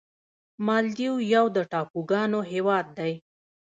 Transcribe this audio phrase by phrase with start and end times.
[0.65, 3.13] مالدیو یو د ټاپوګانو هېواد دی.